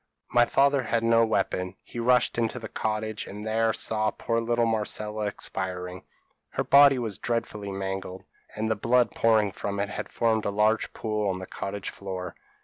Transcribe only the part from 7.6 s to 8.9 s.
mangled, and the